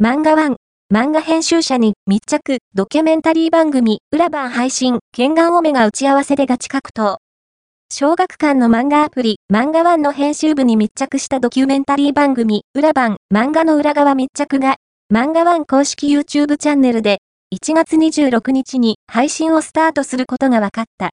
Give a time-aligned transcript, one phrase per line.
[0.00, 0.54] 漫画ワ、
[0.94, 7.16] 漫画編集者に密着、ドキュメンタリー番組、裏番配信、剣眼オメガ打ち合わせでガチ格闘。
[7.92, 14.76] 小学館の漫画アプリ、漫画ワの編集部に密着したドキュメンタリー番組、裏番、漫画の裏側密着が、
[15.12, 17.18] 漫画ワ公式 YouTube チャンネルで、
[17.52, 21.06] 1月26日に配信をスタートすることが分かった。